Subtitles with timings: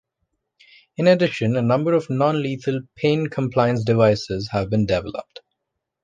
[0.97, 5.41] In addition, a number of non-lethal pain compliance devices have been developed.